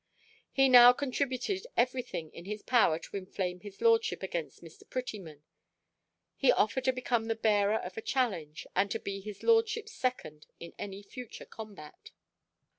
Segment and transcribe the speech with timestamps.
[0.51, 4.89] He now contributed every thing in his power to inflame his lordship against Mr.
[4.89, 5.43] Prettyman.
[6.35, 10.47] He offered to become the bearer of a challenge, and to be his lordship's second
[10.59, 12.09] in any future combat.